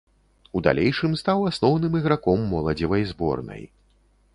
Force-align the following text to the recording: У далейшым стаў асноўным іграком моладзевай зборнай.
У 0.59 0.61
далейшым 0.67 1.11
стаў 1.23 1.45
асноўным 1.51 2.01
іграком 2.03 2.51
моладзевай 2.55 3.09
зборнай. 3.15 3.63